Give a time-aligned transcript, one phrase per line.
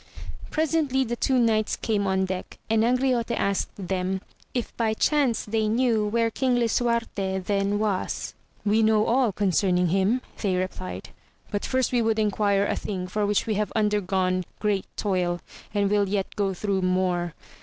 [0.49, 4.19] Presently the two knights came on deck, and Angriote asked them,
[4.51, 8.33] if by chance they knew where King Lisuarte then was.
[8.65, 11.09] We know all concerniog him, they replied,
[11.51, 15.39] but first we would enquire a thing for which we have under gone great toil,
[15.71, 17.35] and will yet go thro' more.